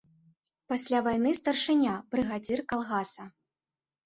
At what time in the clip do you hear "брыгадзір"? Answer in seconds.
2.15-2.59